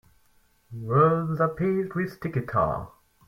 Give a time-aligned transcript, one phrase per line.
[0.73, 2.89] Roads are paved with sticky tar.